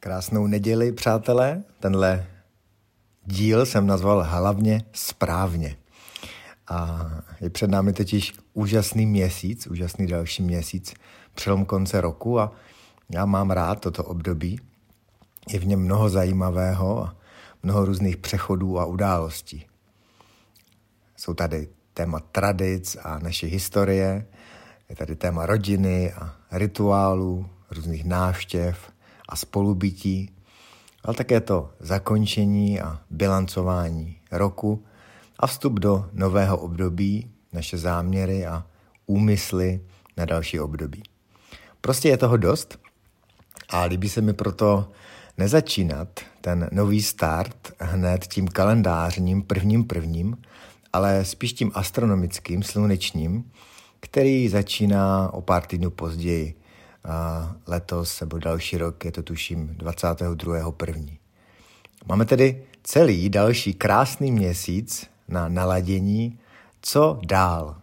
Krásnou 0.00 0.46
neděli, 0.46 0.92
přátelé. 0.92 1.62
Tenhle 1.80 2.26
díl 3.24 3.66
jsem 3.66 3.86
nazval 3.86 4.22
hlavně 4.22 4.82
správně. 4.92 5.76
A 6.68 7.10
je 7.40 7.50
před 7.50 7.70
námi 7.70 7.92
totiž 7.92 8.34
úžasný 8.52 9.06
měsíc, 9.06 9.66
úžasný 9.66 10.06
další 10.06 10.42
měsíc, 10.42 10.94
přelom 11.34 11.64
konce 11.64 12.00
roku 12.00 12.40
a 12.40 12.52
já 13.10 13.26
mám 13.26 13.50
rád 13.50 13.80
toto 13.80 14.04
období. 14.04 14.60
Je 15.48 15.58
v 15.58 15.66
něm 15.66 15.80
mnoho 15.80 16.08
zajímavého 16.08 17.04
a 17.04 17.16
mnoho 17.62 17.84
různých 17.84 18.16
přechodů 18.16 18.78
a 18.78 18.84
událostí. 18.84 19.66
Jsou 21.16 21.34
tady 21.34 21.68
téma 21.94 22.20
tradic 22.20 22.96
a 23.02 23.18
naše 23.18 23.46
historie, 23.46 24.26
je 24.88 24.96
tady 24.96 25.16
téma 25.16 25.46
rodiny 25.46 26.12
a 26.12 26.34
rituálů, 26.52 27.50
různých 27.70 28.04
návštěv 28.04 28.92
a 29.28 29.36
spolubytí, 29.36 30.30
ale 31.04 31.14
také 31.14 31.40
to 31.40 31.70
zakončení 31.80 32.80
a 32.80 33.00
bilancování 33.10 34.16
roku 34.32 34.84
a 35.38 35.46
vstup 35.46 35.72
do 35.72 36.06
nového 36.12 36.58
období, 36.58 37.30
naše 37.52 37.78
záměry 37.78 38.46
a 38.46 38.66
úmysly 39.06 39.80
na 40.16 40.24
další 40.24 40.60
období. 40.60 41.02
Prostě 41.80 42.08
je 42.08 42.16
toho 42.16 42.36
dost 42.36 42.78
a 43.68 43.82
líbí 43.82 44.08
se 44.08 44.20
mi 44.20 44.32
proto 44.32 44.90
nezačínat 45.38 46.20
ten 46.40 46.68
nový 46.72 47.02
start 47.02 47.72
hned 47.80 48.26
tím 48.26 48.48
kalendářním 48.48 49.42
prvním 49.42 49.84
prvním, 49.84 50.36
ale 50.92 51.24
spíš 51.24 51.52
tím 51.52 51.70
astronomickým, 51.74 52.62
slunečním, 52.62 53.50
který 54.00 54.48
začíná 54.48 55.32
o 55.32 55.40
pár 55.40 55.66
týdnů 55.66 55.90
později. 55.90 56.54
A 57.08 57.54
letos 57.66 58.20
nebo 58.20 58.38
další 58.38 58.78
rok 58.78 59.04
je 59.04 59.12
to 59.12 59.22
tuším 59.22 59.76
22.1. 59.78 61.18
Máme 62.06 62.24
tedy 62.24 62.64
celý 62.82 63.28
další 63.28 63.74
krásný 63.74 64.32
měsíc 64.32 65.06
na 65.28 65.48
naladění, 65.48 66.38
co 66.82 67.20
dál, 67.26 67.76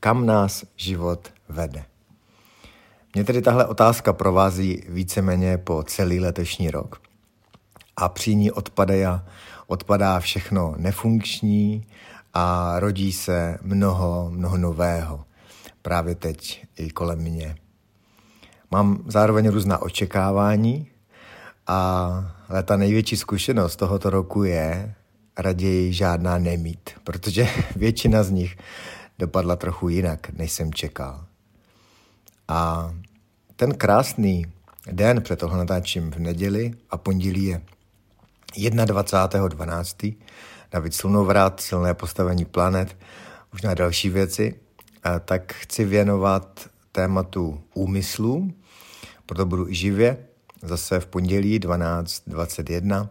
kam 0.00 0.26
nás 0.26 0.64
život 0.76 1.32
vede. 1.48 1.84
Mě 3.14 3.24
tedy 3.24 3.42
tahle 3.42 3.66
otázka 3.66 4.12
provází 4.12 4.82
víceméně 4.88 5.58
po 5.58 5.82
celý 5.82 6.20
letošní 6.20 6.70
rok 6.70 7.00
a 7.96 8.08
při 8.08 8.34
ní 8.34 8.50
odpadá, 8.50 9.26
odpadá 9.66 10.20
všechno 10.20 10.74
nefunkční 10.76 11.86
a 12.34 12.74
rodí 12.80 13.12
se 13.12 13.58
mnoho, 13.62 14.30
mnoho 14.30 14.56
nového 14.56 15.24
právě 15.82 16.14
teď 16.14 16.66
i 16.76 16.90
kolem 16.90 17.18
mě. 17.18 17.56
Mám 18.72 19.04
zároveň 19.06 19.48
různá 19.48 19.78
očekávání, 19.78 20.86
a, 21.66 22.34
ale 22.48 22.62
ta 22.62 22.76
největší 22.76 23.16
zkušenost 23.16 23.76
tohoto 23.76 24.10
roku 24.10 24.44
je 24.44 24.94
raději 25.38 25.92
žádná 25.92 26.38
nemít, 26.38 26.90
protože 27.04 27.48
většina 27.76 28.22
z 28.22 28.30
nich 28.30 28.56
dopadla 29.18 29.56
trochu 29.56 29.88
jinak, 29.88 30.30
než 30.30 30.52
jsem 30.52 30.72
čekal. 30.72 31.24
A 32.48 32.90
ten 33.56 33.74
krásný 33.74 34.46
den 34.92 35.22
před 35.22 35.38
tohle 35.38 35.58
natáčím 35.58 36.10
v 36.10 36.18
neděli 36.18 36.74
a 36.90 36.96
pondělí 36.96 37.44
je 37.44 38.70
21.12. 38.70 40.14
David 40.70 40.94
Slunovrat, 40.94 41.60
silné 41.60 41.94
postavení 41.94 42.44
planet, 42.44 42.96
už 43.54 43.62
na 43.62 43.74
další 43.74 44.08
věci, 44.08 44.54
tak 45.24 45.52
chci 45.52 45.84
věnovat 45.84 46.68
tématu 46.92 47.62
úmyslu, 47.74 48.52
proto 49.32 49.46
budu 49.46 49.68
i 49.68 49.74
živě, 49.74 50.26
zase 50.62 51.00
v 51.00 51.06
pondělí 51.06 51.60
12.21 51.60 53.08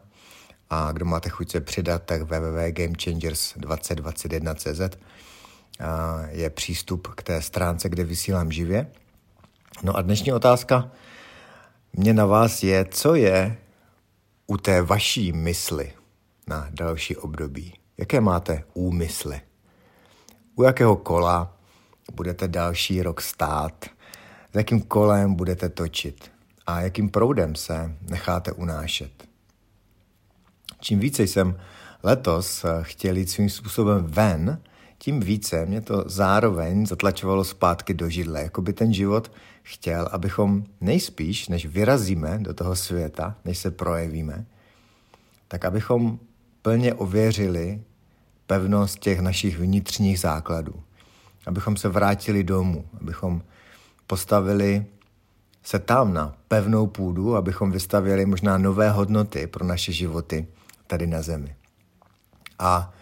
a 0.70 0.92
kdo 0.92 1.06
máte 1.06 1.30
chuť 1.30 1.52
se 1.52 1.62
přidat, 1.62 2.04
tak 2.04 2.22
www.gamechangers2021.cz 2.22 4.98
je 6.30 6.50
přístup 6.50 7.08
k 7.08 7.24
té 7.24 7.42
stránce, 7.42 7.90
kde 7.90 8.04
vysílám 8.04 8.52
živě. 8.52 8.92
No 9.84 9.98
a 9.98 10.02
dnešní 10.02 10.34
otázka 10.34 10.92
mě 11.94 12.14
na 12.14 12.26
vás 12.26 12.64
je, 12.64 12.86
co 12.86 13.16
je 13.16 13.58
u 14.48 14.58
té 14.58 14.81
vaší 14.81 15.31
mysli 15.31 15.94
na 16.48 16.68
další 16.72 17.16
období? 17.16 17.74
Jaké 17.98 18.22
máte 18.22 18.64
úmysly? 18.74 19.42
U 20.56 20.64
jakého 20.64 20.96
kola 20.96 21.58
budete 22.14 22.48
další 22.48 23.02
rok 23.02 23.22
stát? 23.22 23.86
S 24.51 24.56
jakým 24.56 24.81
kolem 24.81 25.35
budete 25.35 25.69
točit? 25.69 26.31
A 26.67 26.81
jakým 26.81 27.09
proudem 27.09 27.56
se 27.56 27.95
necháte 28.09 28.51
unášet? 28.51 29.12
Čím 30.79 31.00
více 31.00 31.23
jsem 31.23 31.57
letos 32.03 32.66
chtěl 32.81 33.17
jít 33.17 33.29
svým 33.29 33.50
způsobem 33.50 34.06
ven, 34.06 34.62
tím 34.97 35.19
více 35.19 35.66
mě 35.66 35.81
to 35.81 36.03
zároveň 36.07 36.85
zatlačovalo 36.85 37.44
zpátky 37.44 37.94
do 37.94 38.09
židle, 38.09 38.41
jako 38.41 38.62
by 38.62 38.73
ten 38.73 38.94
život 38.94 39.31
chtěl, 39.63 40.09
abychom 40.12 40.63
nejspíš, 40.81 41.47
než 41.47 41.66
vyrazíme 41.66 42.39
do 42.41 42.53
toho 42.53 42.75
světa, 42.75 43.35
než 43.45 43.57
se 43.57 43.72
projevíme, 43.72 44.45
tak 45.47 45.66
abychom 45.66 46.19
plně 46.62 46.94
ověřili 46.94 47.81
pevnost 48.47 49.00
těch 49.00 49.19
našich 49.19 49.59
vnitřních 49.59 50.19
základů. 50.19 50.83
Abychom 51.45 51.78
se 51.78 51.89
vrátili 51.89 52.44
domů, 52.44 52.85
abychom 53.01 53.41
postavili 54.12 54.86
se 55.64 55.80
tam 55.80 56.14
na 56.14 56.36
pevnou 56.48 56.88
půdu, 56.88 57.36
abychom 57.36 57.72
vystavili 57.72 58.26
možná 58.26 58.58
nové 58.58 58.90
hodnoty 58.90 59.48
pro 59.48 59.66
naše 59.66 59.92
životy 59.92 60.48
tady 60.88 61.08
na 61.08 61.22
zemi. 61.22 61.56
A 62.60 62.94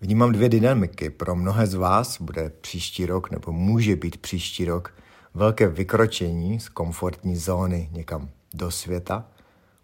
vnímám 0.00 0.32
dvě 0.32 0.48
dynamiky. 0.48 1.10
Pro 1.10 1.34
mnohé 1.34 1.66
z 1.66 1.74
vás 1.74 2.20
bude 2.20 2.50
příští 2.50 3.06
rok, 3.06 3.30
nebo 3.30 3.52
může 3.52 3.96
být 3.96 4.16
příští 4.16 4.64
rok, 4.64 4.94
velké 5.34 5.68
vykročení 5.68 6.60
z 6.60 6.68
komfortní 6.68 7.36
zóny 7.36 7.88
někam 7.92 8.28
do 8.54 8.70
světa. 8.70 9.26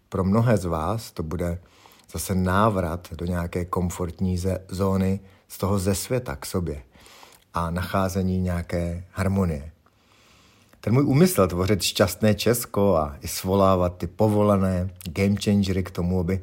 Pro 0.09 0.23
mnohé 0.23 0.57
z 0.57 0.65
vás 0.65 1.11
to 1.11 1.23
bude 1.23 1.59
zase 2.11 2.35
návrat 2.35 3.07
do 3.13 3.25
nějaké 3.25 3.65
komfortní 3.65 4.37
zóny 4.69 5.19
z 5.47 5.57
toho 5.57 5.79
ze 5.79 5.95
světa 5.95 6.35
k 6.35 6.45
sobě 6.45 6.83
a 7.53 7.71
nacházení 7.71 8.41
nějaké 8.41 9.03
harmonie. 9.11 9.71
Ten 10.81 10.93
můj 10.93 11.03
úmysl 11.03 11.47
tvořit 11.47 11.81
šťastné 11.81 12.35
Česko 12.35 12.95
a 12.95 13.17
i 13.21 13.27
svolávat 13.27 13.97
ty 13.97 14.07
povolané 14.07 14.89
game 15.09 15.35
changery 15.43 15.83
k 15.83 15.91
tomu, 15.91 16.19
aby 16.19 16.41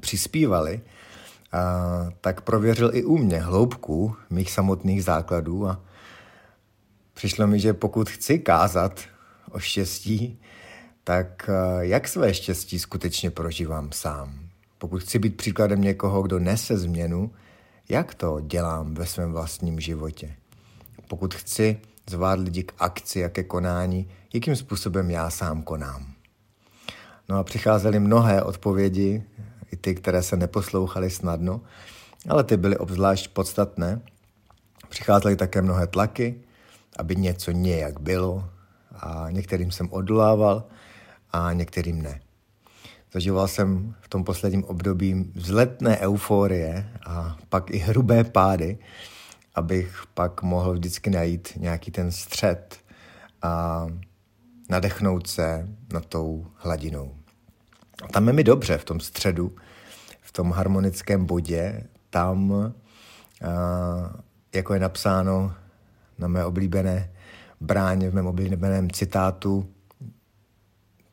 přispívali, 0.00 0.80
a, 1.52 2.12
tak 2.20 2.40
prověřil 2.40 2.90
i 2.94 3.04
u 3.04 3.18
mě 3.18 3.38
hloubku 3.38 4.16
mých 4.30 4.50
samotných 4.50 5.04
základů 5.04 5.68
a 5.68 5.80
přišlo 7.14 7.46
mi, 7.46 7.60
že 7.60 7.72
pokud 7.72 8.10
chci 8.10 8.38
kázat 8.38 9.00
o 9.50 9.58
štěstí, 9.58 10.38
tak 11.04 11.50
jak 11.80 12.08
své 12.08 12.34
štěstí 12.34 12.78
skutečně 12.78 13.30
prožívám 13.30 13.92
sám. 13.92 14.34
Pokud 14.78 15.02
chci 15.02 15.18
být 15.18 15.36
příkladem 15.36 15.80
někoho, 15.80 16.22
kdo 16.22 16.38
nese 16.38 16.78
změnu, 16.78 17.30
jak 17.88 18.14
to 18.14 18.40
dělám 18.40 18.94
ve 18.94 19.06
svém 19.06 19.32
vlastním 19.32 19.80
životě? 19.80 20.34
Pokud 21.08 21.34
chci 21.34 21.80
zvát 22.10 22.38
lidi 22.38 22.62
k 22.62 22.74
akci 22.78 23.24
a 23.24 23.28
ke 23.28 23.42
konání, 23.42 24.08
jakým 24.34 24.56
způsobem 24.56 25.10
já 25.10 25.30
sám 25.30 25.62
konám? 25.62 26.12
No 27.28 27.38
a 27.38 27.44
přicházely 27.44 28.00
mnohé 28.00 28.42
odpovědi, 28.42 29.22
i 29.72 29.76
ty, 29.76 29.94
které 29.94 30.22
se 30.22 30.36
neposlouchaly 30.36 31.10
snadno, 31.10 31.60
ale 32.28 32.44
ty 32.44 32.56
byly 32.56 32.76
obzvlášť 32.78 33.28
podstatné. 33.28 34.00
Přicházely 34.88 35.36
také 35.36 35.62
mnohé 35.62 35.86
tlaky, 35.86 36.40
aby 36.98 37.16
něco 37.16 37.50
nějak 37.50 38.00
bylo 38.00 38.50
a 38.96 39.26
některým 39.30 39.70
jsem 39.70 39.88
odolával 39.90 40.64
a 41.32 41.52
některým 41.52 42.02
ne. 42.02 42.20
Zažíval 43.12 43.48
jsem 43.48 43.94
v 44.00 44.08
tom 44.08 44.24
posledním 44.24 44.64
období 44.64 45.32
vzletné 45.34 45.98
euforie 45.98 46.88
a 47.06 47.36
pak 47.48 47.70
i 47.70 47.78
hrubé 47.78 48.24
pády, 48.24 48.78
abych 49.54 50.04
pak 50.14 50.42
mohl 50.42 50.72
vždycky 50.72 51.10
najít 51.10 51.52
nějaký 51.56 51.90
ten 51.90 52.12
střed 52.12 52.80
a 53.42 53.86
nadechnout 54.70 55.26
se 55.26 55.68
nad 55.92 56.06
tou 56.06 56.46
hladinou. 56.56 57.14
A 58.02 58.08
tam 58.08 58.26
je 58.26 58.32
mi 58.32 58.44
dobře 58.44 58.78
v 58.78 58.84
tom 58.84 59.00
středu, 59.00 59.56
v 60.20 60.32
tom 60.32 60.52
harmonickém 60.52 61.26
bodě, 61.26 61.82
tam, 62.10 62.52
a, 62.52 62.72
jako 64.54 64.74
je 64.74 64.80
napsáno 64.80 65.54
na 66.18 66.28
mé 66.28 66.44
oblíbené 66.44 67.10
bráně, 67.60 68.10
v 68.10 68.14
mém 68.14 68.26
oblíbeném 68.26 68.90
citátu, 68.90 69.68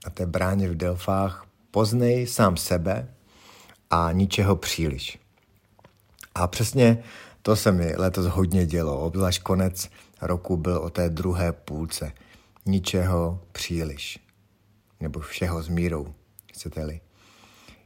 na 0.06 0.12
té 0.12 0.26
bráně 0.26 0.70
v 0.70 0.76
Delfách, 0.76 1.46
poznej 1.72 2.28
sám 2.28 2.58
sebe 2.58 3.08
a 3.90 4.12
ničeho 4.12 4.56
příliš. 4.56 5.20
A 6.36 6.48
přesně 6.48 7.04
to 7.42 7.56
se 7.56 7.72
mi 7.72 7.94
letos 7.98 8.26
hodně 8.26 8.66
dělo, 8.66 9.00
obzvlášť 9.00 9.44
konec 9.44 9.90
roku 10.22 10.58
byl 10.58 10.78
o 10.78 10.90
té 10.90 11.10
druhé 11.10 11.52
půlce. 11.52 12.12
Ničeho 12.66 13.42
příliš. 13.52 14.20
Nebo 15.00 15.20
všeho 15.20 15.64
s 15.64 15.70
mírou. 15.70 16.14
chcete-li. 16.54 17.02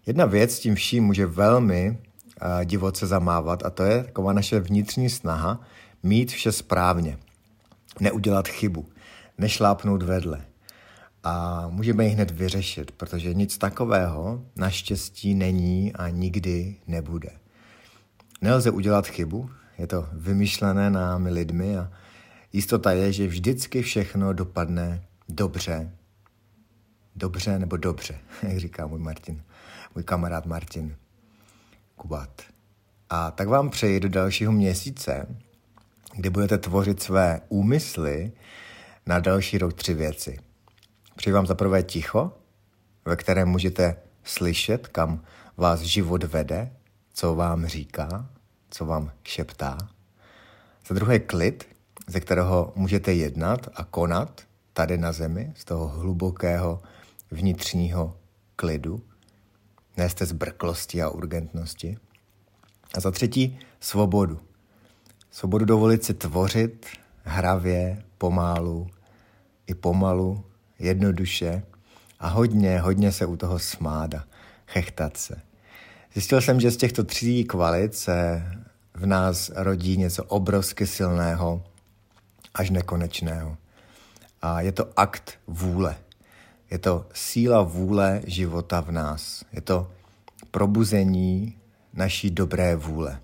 Jedna 0.06 0.26
věc 0.26 0.60
tím 0.60 0.76
vším 0.76 1.04
může 1.04 1.26
velmi 1.26 1.90
uh, 1.90 2.64
divoce 2.64 3.08
zamávat 3.08 3.66
a 3.66 3.70
to 3.70 3.84
je 3.84 4.04
taková 4.04 4.34
naše 4.34 4.60
vnitřní 4.60 5.10
snaha 5.10 5.62
mít 6.04 6.32
vše 6.32 6.52
správně, 6.52 7.18
neudělat 8.00 8.48
chybu, 8.48 8.90
nešlápnout 9.38 10.04
vedle. 10.04 10.46
A 11.24 11.66
můžeme 11.70 12.06
ji 12.06 12.10
hned 12.10 12.32
vyřešit, 12.32 12.92
protože 12.92 13.34
nic 13.34 13.58
takového 13.58 14.46
naštěstí 14.56 15.36
není 15.36 15.94
a 15.94 16.10
nikdy 16.10 16.76
nebude. 16.88 17.43
Nelze 18.44 18.72
udělat 18.72 19.08
chybu, 19.08 19.50
je 19.78 19.88
to 19.88 20.08
vymyšlené 20.14 20.90
námi 20.90 21.30
lidmi 21.30 21.78
a 21.78 21.92
jistota 22.54 22.92
je, 22.92 23.14
že 23.14 23.28
vždycky 23.28 23.82
všechno 23.82 24.34
dopadne 24.34 25.04
dobře. 25.30 25.92
Dobře 27.16 27.60
nebo 27.60 27.78
dobře, 27.78 28.20
jak 28.44 28.58
říká 28.58 28.88
můj 28.88 29.00
Martin, 29.00 29.44
můj 29.96 30.04
kamarád 30.04 30.46
Martin 30.46 30.96
Kubat. 31.96 32.42
A 33.10 33.32
tak 33.32 33.48
vám 33.48 33.70
přeji 33.70 34.00
do 34.00 34.10
dalšího 34.10 34.52
měsíce, 34.52 35.28
kdy 36.16 36.30
budete 36.30 36.58
tvořit 36.58 37.04
své 37.04 37.42
úmysly 37.50 38.32
na 39.06 39.20
další 39.20 39.58
rok 39.58 39.74
tři 39.74 39.94
věci. 39.94 40.40
Přeji 41.16 41.34
vám 41.34 41.46
za 41.46 41.56
prvé 41.56 41.84
ticho, 41.84 42.38
ve 43.06 43.16
kterém 43.16 43.50
můžete 43.50 43.96
slyšet, 44.24 44.88
kam 44.88 45.24
vás 45.58 45.80
život 45.80 46.24
vede, 46.24 46.72
co 47.14 47.36
vám 47.36 47.66
říká, 47.66 48.30
co 48.70 48.86
vám 48.86 49.12
šeptá. 49.24 49.78
Za 50.88 50.96
druhé 50.96 51.20
klid, 51.20 51.68
ze 52.08 52.20
kterého 52.20 52.74
můžete 52.76 53.14
jednat 53.14 53.68
a 53.76 53.84
konat 53.84 54.42
tady 54.74 54.98
na 54.98 55.12
zemi, 55.12 55.54
z 55.56 55.66
toho 55.66 55.88
hlubokého 55.88 56.82
vnitřního 57.32 58.18
klidu, 58.56 59.04
ne 59.98 60.10
z 60.10 60.14
té 60.14 60.26
zbrklosti 60.26 61.02
a 61.02 61.10
urgentnosti. 61.10 61.98
A 62.94 63.00
za 63.00 63.12
třetí 63.12 63.60
svobodu. 63.80 64.40
Svobodu 65.32 65.66
dovolit 65.66 66.04
si 66.04 66.14
tvořit 66.14 66.86
hravě, 67.24 68.04
pomálu, 68.18 68.88
i 69.68 69.74
pomalu, 69.74 70.46
jednoduše 70.80 71.64
a 72.20 72.28
hodně, 72.28 72.80
hodně 72.80 73.12
se 73.12 73.26
u 73.26 73.38
toho 73.38 73.60
smát 73.60 74.14
a 74.14 74.26
chechtat 74.68 75.18
se. 75.18 75.53
Zjistil 76.14 76.42
jsem, 76.42 76.60
že 76.60 76.72
z 76.72 76.78
těchto 76.78 77.04
tří 77.04 77.44
kvalit 77.44 77.96
se 77.96 78.44
v 78.94 79.06
nás 79.06 79.52
rodí 79.56 79.98
něco 79.98 80.24
obrovsky 80.24 80.88
silného 80.88 81.64
až 82.54 82.70
nekonečného. 82.70 83.58
A 84.42 84.62
je 84.62 84.72
to 84.72 85.00
akt 85.00 85.40
vůle. 85.48 85.96
Je 86.72 86.78
to 86.80 87.06
síla 87.14 87.62
vůle 87.62 88.22
života 88.26 88.82
v 88.82 88.92
nás. 88.92 89.46
Je 89.54 89.62
to 89.62 89.92
probuzení 90.52 91.58
naší 91.94 92.32
dobré 92.32 92.76
vůle. 92.76 93.20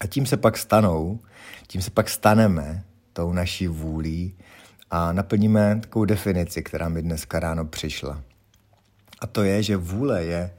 A 0.00 0.06
tím 0.06 0.26
se 0.26 0.36
pak 0.36 0.58
stanou, 0.58 1.20
tím 1.66 1.82
se 1.82 1.90
pak 1.90 2.08
staneme 2.08 2.84
tou 3.12 3.32
naší 3.32 3.66
vůlí 3.66 4.34
a 4.90 5.12
naplníme 5.12 5.80
takovou 5.80 6.04
definici, 6.04 6.62
která 6.62 6.88
mi 6.88 7.02
dneska 7.02 7.40
ráno 7.40 7.64
přišla. 7.64 8.22
A 9.20 9.26
to 9.26 9.42
je, 9.42 9.62
že 9.62 9.76
vůle 9.76 10.24
je 10.24 10.50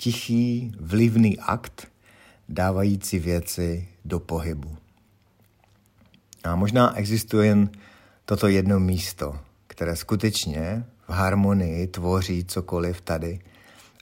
tichý, 0.00 0.72
vlivný 0.80 1.38
akt, 1.38 1.88
dávající 2.48 3.18
věci 3.18 3.88
do 4.04 4.20
pohybu. 4.20 4.76
A 6.44 6.56
možná 6.56 6.96
existuje 6.96 7.46
jen 7.46 7.70
toto 8.24 8.48
jedno 8.48 8.80
místo, 8.80 9.38
které 9.66 9.96
skutečně 9.96 10.84
v 11.08 11.12
harmonii 11.12 11.86
tvoří 11.86 12.44
cokoliv 12.44 13.00
tady 13.00 13.40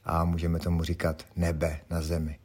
a 0.04 0.24
můžeme 0.24 0.58
tomu 0.58 0.84
říkat 0.84 1.26
nebe 1.36 1.80
na 1.90 2.02
zemi. 2.02 2.38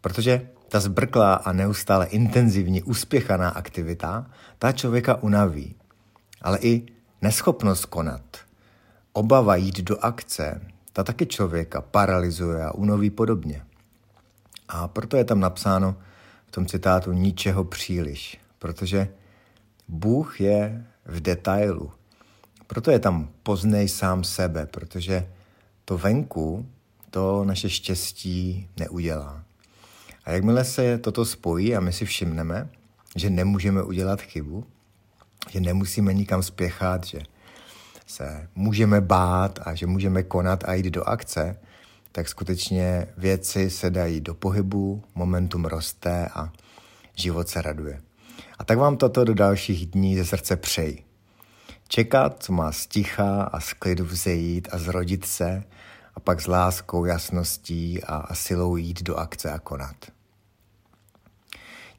Protože 0.00 0.48
ta 0.68 0.80
zbrklá 0.80 1.34
a 1.34 1.52
neustále 1.52 2.06
intenzivní 2.06 2.82
uspěchaná 2.82 3.48
aktivita, 3.48 4.30
ta 4.58 4.72
člověka 4.72 5.22
unaví. 5.22 5.74
Ale 6.42 6.58
i 6.58 6.86
neschopnost 7.22 7.84
konat, 7.84 8.36
obava 9.12 9.56
jít 9.56 9.80
do 9.80 10.04
akce, 10.04 10.60
ta 10.96 11.04
taky 11.04 11.26
člověka 11.26 11.80
paralizuje 11.80 12.64
a 12.64 12.74
unoví 12.74 13.10
podobně. 13.10 13.62
A 14.68 14.88
proto 14.88 15.16
je 15.16 15.24
tam 15.24 15.40
napsáno 15.40 15.96
v 16.46 16.50
tom 16.50 16.66
citátu 16.66 17.12
ničeho 17.12 17.64
příliš, 17.64 18.38
protože 18.58 19.08
Bůh 19.88 20.40
je 20.40 20.86
v 21.04 21.20
detailu. 21.20 21.92
Proto 22.66 22.90
je 22.90 22.98
tam 22.98 23.28
poznej 23.42 23.88
sám 23.88 24.24
sebe, 24.24 24.66
protože 24.66 25.28
to 25.84 25.98
venku 25.98 26.66
to 27.10 27.44
naše 27.44 27.70
štěstí 27.70 28.68
neudělá. 28.76 29.44
A 30.24 30.30
jakmile 30.30 30.64
se 30.64 30.98
toto 30.98 31.24
spojí 31.24 31.76
a 31.76 31.80
my 31.80 31.92
si 31.92 32.04
všimneme, 32.04 32.68
že 33.16 33.30
nemůžeme 33.30 33.82
udělat 33.82 34.20
chybu, 34.20 34.66
že 35.50 35.60
nemusíme 35.60 36.14
nikam 36.14 36.42
spěchat, 36.42 37.04
že 37.04 37.18
se 38.06 38.48
můžeme 38.54 39.00
bát 39.00 39.58
a 39.62 39.74
že 39.74 39.86
můžeme 39.86 40.22
konat 40.22 40.64
a 40.64 40.74
jít 40.74 40.86
do 40.86 41.08
akce, 41.08 41.58
tak 42.12 42.28
skutečně 42.28 43.06
věci 43.16 43.70
se 43.70 43.90
dají 43.90 44.20
do 44.20 44.34
pohybu, 44.34 45.02
momentum 45.14 45.64
roste 45.64 46.28
a 46.34 46.52
život 47.14 47.48
se 47.48 47.62
raduje. 47.62 48.00
A 48.58 48.64
tak 48.64 48.78
vám 48.78 48.96
toto 48.96 49.24
do 49.24 49.34
dalších 49.34 49.86
dní 49.86 50.16
ze 50.16 50.24
srdce 50.24 50.56
přeji. 50.56 51.04
Čekat, 51.88 52.42
co 52.42 52.52
má 52.52 52.72
sticha 52.72 53.42
a 53.42 53.60
z 53.60 53.72
klidu 53.72 54.04
vzejít 54.04 54.68
a 54.72 54.78
zrodit 54.78 55.24
se 55.24 55.62
a 56.14 56.20
pak 56.20 56.40
s 56.40 56.46
láskou, 56.46 57.04
jasností 57.04 58.04
a, 58.04 58.16
a 58.16 58.34
silou 58.34 58.76
jít 58.76 59.02
do 59.02 59.16
akce 59.16 59.52
a 59.52 59.58
konat. 59.58 59.96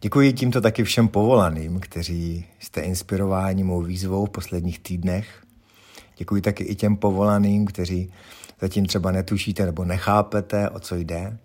Děkuji 0.01 0.33
tímto 0.33 0.61
taky 0.61 0.83
všem 0.83 1.07
povolaným, 1.07 1.79
kteří 1.79 2.45
jste 2.59 2.81
inspirováni 2.81 3.63
mou 3.63 3.81
výzvou 3.81 4.25
v 4.25 4.29
posledních 4.29 4.79
týdnech. 4.79 5.46
Děkuji 6.17 6.41
taky 6.41 6.63
i 6.63 6.75
těm 6.75 6.97
povolaným, 6.97 7.65
kteří 7.65 8.13
zatím 8.61 8.85
třeba 8.85 9.11
netušíte 9.11 9.65
nebo 9.65 9.85
nechápete, 9.85 10.69
o 10.69 10.79
co 10.79 10.95
jde. 10.95 11.37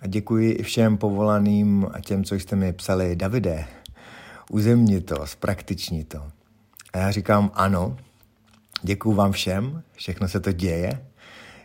A 0.00 0.06
děkuji 0.06 0.52
i 0.52 0.62
všem 0.62 0.96
povolaným 0.96 1.86
a 1.92 2.00
těm, 2.00 2.24
co 2.24 2.34
jste 2.34 2.56
mi 2.56 2.72
psali, 2.72 3.16
Davide, 3.16 3.64
uzemni 4.50 5.00
to, 5.00 5.26
zpraktiční 5.26 6.04
to. 6.04 6.22
A 6.92 6.98
já 6.98 7.10
říkám 7.10 7.50
ano, 7.54 7.96
děkuji 8.82 9.14
vám 9.14 9.32
všem, 9.32 9.82
všechno 9.94 10.28
se 10.28 10.40
to 10.40 10.52
děje, 10.52 11.06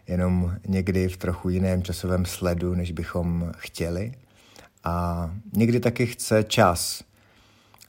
jenom 0.08 0.56
někdy 0.68 1.08
v 1.08 1.18
trochu 1.18 1.50
jiném 1.50 1.84
časovém 1.84 2.26
sledu, 2.26 2.76
než 2.76 2.92
bychom 2.92 3.52
chtěli. 3.58 4.14
A 4.84 5.30
někdy 5.54 5.80
taky 5.80 6.06
chce 6.06 6.44
čas. 6.44 7.04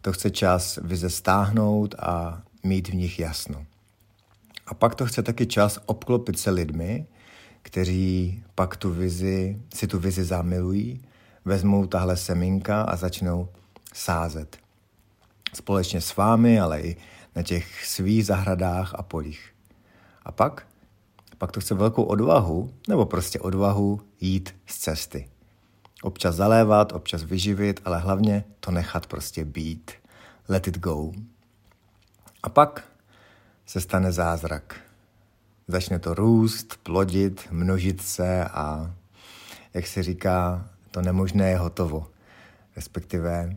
To 0.01 0.13
chce 0.13 0.31
čas 0.31 0.79
vize 0.83 1.11
stáhnout 1.11 1.95
a 1.99 2.43
mít 2.63 2.89
v 2.89 2.95
nich 2.95 3.19
jasno. 3.19 3.67
A 4.67 4.75
pak 4.75 4.95
to 4.95 5.07
chce 5.07 5.23
taky 5.23 5.47
čas 5.47 5.79
obklopit 5.87 6.39
se 6.39 6.51
lidmi, 6.51 7.07
kteří 7.63 8.43
pak 8.55 8.77
tu 8.77 8.91
vizi, 8.91 9.59
si 9.75 9.87
tu 9.87 9.99
vizi 9.99 10.25
zamilují, 10.25 11.03
vezmou 11.45 11.87
tahle 11.87 12.17
semínka 12.17 12.83
a 12.83 12.97
začnou 12.97 13.49
sázet. 13.95 14.57
Společně 15.55 16.01
s 16.01 16.17
vámi, 16.17 16.61
ale 16.61 16.81
i 16.81 16.97
na 17.37 17.43
těch 17.43 17.87
svých 17.87 18.27
zahradách 18.27 18.95
a 18.95 19.03
polích. 19.03 19.55
A 20.23 20.33
pak? 20.33 20.67
Pak 21.39 21.53
to 21.53 21.61
chce 21.61 21.75
velkou 21.75 22.03
odvahu, 22.03 22.75
nebo 22.89 23.07
prostě 23.07 23.41
odvahu 23.41 24.01
jít 24.21 24.55
z 24.67 24.79
cesty. 24.79 25.29
Občas 26.03 26.35
zalévat, 26.35 26.93
občas 26.93 27.23
vyživit, 27.23 27.81
ale 27.85 27.99
hlavně 27.99 28.45
to 28.61 28.71
nechat 28.71 29.07
prostě 29.07 29.45
být. 29.45 29.91
Let 30.49 30.69
it 30.69 30.79
go. 30.79 31.13
A 32.43 32.49
pak 32.49 32.85
se 33.67 33.81
stane 33.81 34.13
zázrak. 34.13 34.81
Začne 35.69 35.99
to 35.99 36.15
růst, 36.15 36.77
plodit, 36.83 37.49
množit 37.51 38.03
se 38.03 38.45
a, 38.45 38.95
jak 39.75 39.87
se 39.87 40.03
říká, 40.03 40.69
to 40.91 41.03
nemožné 41.03 41.51
je 41.51 41.57
hotovo. 41.59 42.07
Respektive 42.77 43.57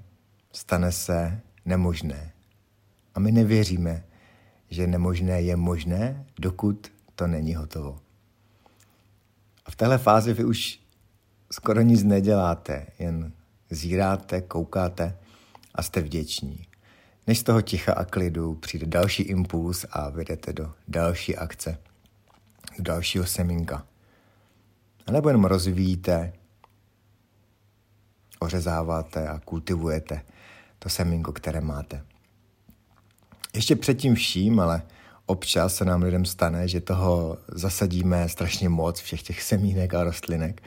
stane 0.51 0.91
se 0.91 1.41
nemožné. 1.65 2.31
A 3.15 3.19
my 3.19 3.31
nevěříme, 3.31 4.03
že 4.69 4.87
nemožné 4.87 5.41
je 5.41 5.55
možné, 5.55 6.25
dokud 6.39 6.91
to 7.15 7.27
není 7.27 7.55
hotovo. 7.55 7.99
A 9.65 9.71
v 9.71 9.75
téhle 9.75 9.97
fázi 9.97 10.33
vy 10.33 10.43
už 10.43 10.79
skoro 11.51 11.81
nic 11.81 12.03
neděláte, 12.03 12.87
jen 12.99 13.31
zíráte, 13.69 14.41
koukáte 14.41 15.17
a 15.75 15.83
jste 15.83 16.01
vděční. 16.01 16.66
Než 17.27 17.39
z 17.39 17.43
toho 17.43 17.62
ticha 17.62 17.93
a 17.93 18.05
klidu 18.05 18.55
přijde 18.55 18.86
další 18.86 19.24
impuls 19.24 19.86
a 19.91 20.10
vyjdete 20.10 20.53
do 20.53 20.74
další 20.88 21.36
akce, 21.36 21.77
do 22.77 22.84
dalšího 22.84 23.25
semínka. 23.25 23.86
A 25.07 25.12
nebo 25.12 25.29
jenom 25.29 25.46
rozvíjíte, 25.46 26.34
ořezáváte 28.39 29.27
a 29.27 29.39
kultivujete 29.39 30.22
to 30.79 30.89
semínko, 30.89 31.31
které 31.34 31.62
máte. 31.62 32.05
Ještě 33.55 33.75
předtím 33.75 34.15
vším, 34.15 34.60
ale 34.60 34.81
občas 35.25 35.75
se 35.75 35.86
nám 35.86 36.01
lidem 36.01 36.25
stane, 36.25 36.67
že 36.67 36.81
toho 36.81 37.38
zasadíme 37.48 38.29
strašně 38.29 38.69
moc, 38.69 39.00
všech 39.00 39.24
těch 39.24 39.41
semínek 39.41 39.93
a 39.93 40.03
rostlinek 40.03 40.63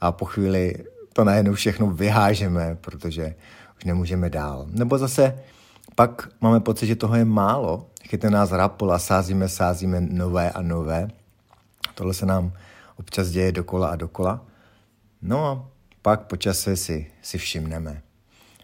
a 0.00 0.12
po 0.12 0.24
chvíli 0.24 0.74
to 1.12 1.24
najednou 1.24 1.54
všechno 1.54 1.90
vyhážeme, 1.90 2.78
protože 2.80 3.34
už 3.76 3.84
nemůžeme 3.84 4.30
dál. 4.30 4.66
Nebo 4.70 4.98
zase 4.98 5.38
pak 5.98 6.28
máme 6.40 6.60
pocit, 6.60 6.86
že 6.86 6.96
toho 6.96 7.14
je 7.14 7.24
málo, 7.24 7.90
chytne 8.06 8.30
nás 8.30 8.54
rapol 8.54 8.92
a 8.94 8.98
sázíme, 8.98 9.48
sázíme 9.48 10.00
nové 10.00 10.50
a 10.50 10.62
nové. 10.62 11.10
Tohle 11.94 12.14
se 12.14 12.26
nám 12.26 12.52
občas 12.96 13.28
děje 13.28 13.52
dokola 13.52 13.88
a 13.88 13.96
dokola. 13.96 14.46
No 15.22 15.46
a 15.46 15.68
pak 16.02 16.26
po 16.30 16.36
čase 16.36 16.76
si, 16.76 17.10
si 17.22 17.38
všimneme. 17.38 18.02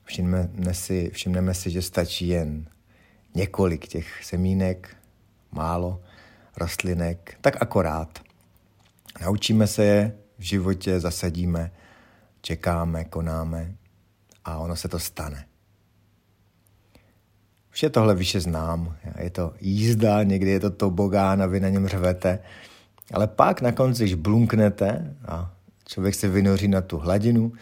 Všimneme 0.05 0.75
si, 0.75 1.11
všimneme 1.11 1.55
si, 1.55 1.71
že 1.71 1.83
stačí 1.83 2.29
jen 2.29 2.67
několik 3.35 3.89
těch 3.89 4.25
semínek, 4.25 4.97
málo 5.53 6.01
rostlinek, 6.57 7.39
tak 7.41 7.63
akorát. 7.63 8.19
Naučíme 9.21 9.67
se 9.67 9.85
je, 9.85 10.17
v 10.39 10.43
životě 10.43 11.01
zasadíme, 11.01 11.71
čekáme, 12.43 13.05
konáme 13.05 13.75
a 14.45 14.59
ono 14.59 14.77
se 14.77 14.89
to 14.89 14.99
stane. 14.99 15.47
Vše 17.75 17.91
tohle 17.91 18.15
vyše 18.15 18.41
znám. 18.41 18.97
Je 19.19 19.31
to 19.31 19.55
jízda, 19.61 20.23
někdy 20.23 20.51
je 20.51 20.61
to 20.61 20.71
tobogán 20.71 21.43
a 21.43 21.47
vy 21.47 21.61
na 21.61 21.69
něm 21.69 21.89
řvete. 21.89 22.39
Ale 23.13 23.27
pak 23.27 23.61
na 23.61 23.73
konci, 23.73 24.03
když 24.03 24.15
blunknete 24.15 25.17
a 25.27 25.55
člověk 25.89 26.15
se 26.15 26.29
vynoří 26.29 26.69
na 26.69 26.81
tu 26.81 26.99
hladinu, 26.99 27.53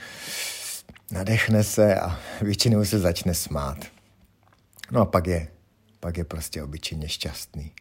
nadechne 1.13 1.65
se 1.65 2.01
a 2.01 2.19
většinou 2.43 2.85
se 2.85 2.99
začne 2.99 3.35
smát. 3.35 3.77
No 4.91 5.01
a 5.01 5.05
pak 5.05 5.27
je, 5.27 5.49
pak 6.01 6.19
je 6.19 6.25
prostě 6.25 6.63
obyčejně 6.63 7.09
šťastný. 7.09 7.73